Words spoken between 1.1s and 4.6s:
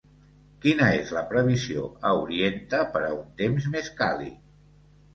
la previsió a Orienta per a un temps més càlid